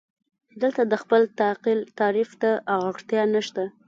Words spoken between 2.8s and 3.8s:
اړتیا نشته.